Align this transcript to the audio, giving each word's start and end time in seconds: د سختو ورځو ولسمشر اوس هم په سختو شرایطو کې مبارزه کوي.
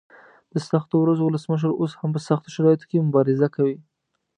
د 0.53 0.55
سختو 0.69 0.95
ورځو 0.99 1.23
ولسمشر 1.25 1.71
اوس 1.79 1.91
هم 1.99 2.09
په 2.15 2.19
سختو 2.27 2.53
شرایطو 2.55 2.87
کې 2.89 3.05
مبارزه 3.07 3.47
کوي. 3.55 3.77